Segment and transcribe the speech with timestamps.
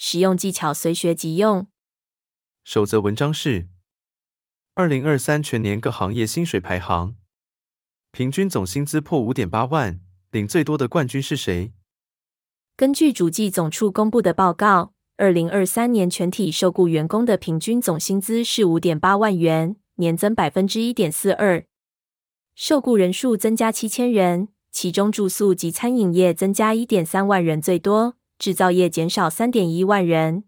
[0.00, 1.66] 实用技巧随学即用。
[2.62, 3.68] 首则文章是：
[4.74, 7.16] 二零二三全年各行业薪水排行，
[8.12, 11.72] 平均总薪资破五点八万，领最多的冠军是谁？
[12.76, 21.64] 根据主计总处公布的报告，二零二三年全体受雇员工的平均总薪资是五点八万元，年增百分之一点四二。
[22.54, 28.17] 受雇人数增加七千人，其中住宿及餐饮业增加一点三万人最多。
[28.38, 30.44] 制造业减少三点一万人，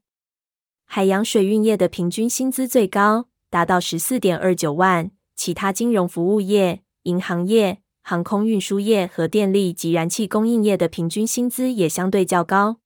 [0.85, 5.11] 海洋水运业的平均薪资最高，达到十四点二九万。
[5.35, 12.81] 其他金融服务业、银行业、航空运输业和电力及燃气供应业的平均薪资也相对较高。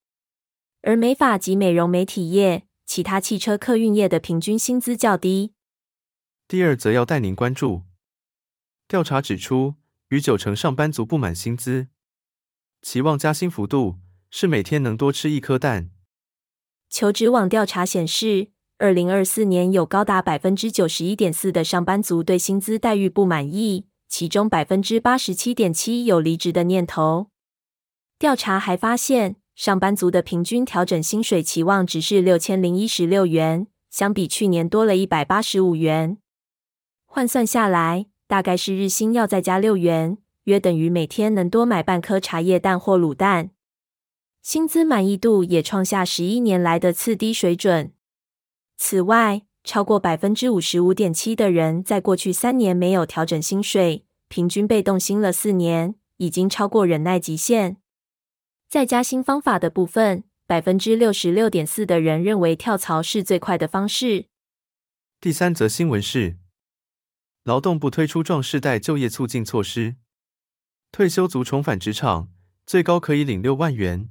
[0.83, 5.53] 而美发及美容美体业、其他汽车客运业的平均薪资较低。
[6.47, 7.83] 第二则要带您关注，
[8.87, 9.75] 调查指出，
[10.11, 11.89] 逾九成上班族不满薪资，
[12.81, 13.97] 期望加薪幅度。
[14.37, 15.91] 是每天能多吃一颗蛋。
[16.91, 27.29] 求职网调查显示，二零二四年有高达百分之九十一点四的上班族对薪资待遇不满意，其中百分之八十七点七有离职的念头。
[28.19, 36.19] 调查还发现，上班族的平均调整薪水期望值是六千零一十六元，相比去年多了一百八十五元。
[37.05, 43.51] 换算下来，大概是日薪要再加六元，约等于每天能多买半颗茶叶蛋或卤蛋。
[44.45, 47.95] 薪资满意度也创下十一年来的次低水准。
[48.77, 57.79] 此外，超过百分之五十五点七的人在过去三年没有调整薪水，平均被动薪了四年，已经超过忍耐极限。
[58.69, 64.27] 在加薪方法的部分，百分之六十六点四的人认为跳槽是最快的方式。
[65.23, 66.37] 第三则新闻是，
[67.45, 69.97] 劳动部推出壮世代就业促进措施，
[70.93, 72.29] 退休族重返职场，
[72.67, 74.11] 最高可以领六万元。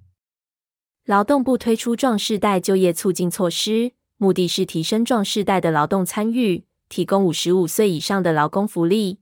[1.05, 9.19] 劳动部推出壮世代就业促进措施，目的是提升壮世代的劳动参与，提供五十五岁以上的劳工福利。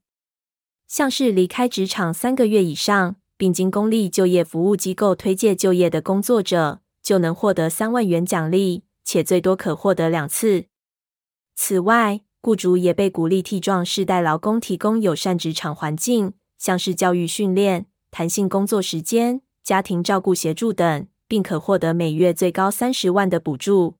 [0.88, 10.66] 像是离开职场三个月以上，并经公立就业服务机构推介就业的工作者，就能获得三万元奖励，且最多可获得两次。
[11.56, 21.08] 此外，雇主也被鼓励替壮世代劳工提供友善职场环境，像是教育训练、弹性工作时间、家庭照顾协助等。
[21.32, 23.96] 并可获得每月最高三十万的补助。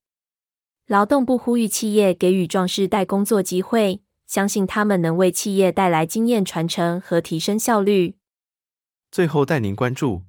[0.86, 8.18] 劳动部呼吁企业给予壮士带工作机会，相信他们能为企业带来经验传承和提升效率。
[9.10, 10.24] 最后带您关注：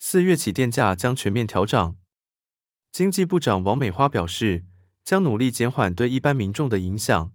[0.00, 1.94] 四月起电价将全面调涨。
[2.90, 4.64] 经济部长王美花表示，
[5.04, 7.30] 将努力减缓对一般民众的影响。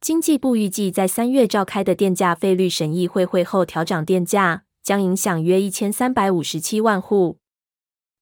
[0.00, 7.40] 经济部预计在三月召开的电价费率审议会会后调涨电价，将影响约一千三百五十七万户。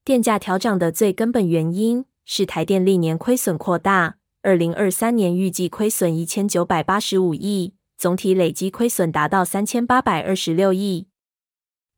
[0.07, 11.09] 电价调涨的最根本原因是台电历年亏损扩大，二零二三年预计亏损一千九百八十五亿，总体累积亏损达到三千八百二十六亿。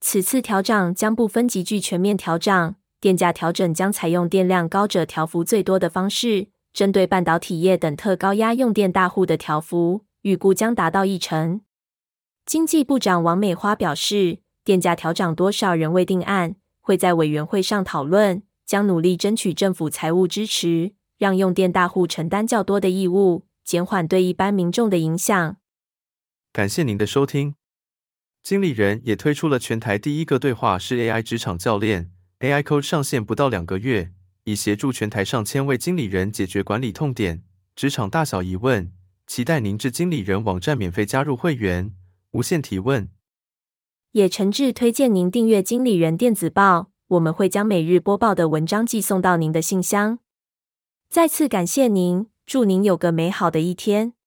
[0.00, 11.60] 此次调涨将不分级距全面调涨，电价调整将采用电量高者调幅最多的方式，针对半导体业等特高压用电大户的调幅，预估将达到一成。
[12.46, 16.56] 经济部长王美花表示，电价调涨多少仍未定案。
[16.88, 25.58] 会在委员会上讨论，将努力争取政府财务支持，让用电大户承担较多的义务，减缓对一般民众的影响。
[26.50, 27.56] 感谢您的收听。
[28.42, 32.10] 经理人也推出了全台第一个对话式 AI 职场教练
[32.40, 34.12] ，AI Coach 上线不到两个月，
[34.44, 37.42] 已协助全台上千位经理人解决管理痛点、
[37.76, 38.90] 职场大小疑问。
[39.26, 41.94] 期待您至经理人网站免费加入会员，
[42.30, 43.10] 无限提问。
[44.12, 50.18] 也诚挚推荐您订阅经理人电子报，我们会将每日播报的文章寄送到您的信箱。
[51.08, 54.17] 再次感谢您，祝您有个美好的一天。